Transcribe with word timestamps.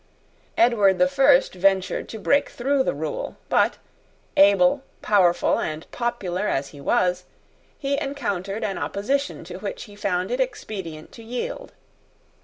Edward 0.57 0.97
the 0.97 1.07
First 1.07 1.53
ventured 1.53 2.09
to 2.09 2.17
break 2.17 2.49
through 2.49 2.81
the 2.81 2.95
rule: 2.95 3.37
but, 3.49 3.77
able, 4.35 4.81
powerful, 5.03 5.59
and 5.59 5.85
popular 5.91 6.47
as 6.47 6.69
he 6.69 6.81
was, 6.81 7.25
he 7.77 8.01
encountered 8.01 8.63
an 8.63 8.79
opposition 8.79 9.43
to 9.43 9.59
which 9.59 9.83
he 9.83 9.95
found 9.95 10.31
it 10.31 10.39
expedient 10.39 11.11
to 11.11 11.21
yield. 11.23 11.73